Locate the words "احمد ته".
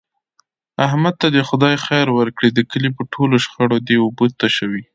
0.87-1.27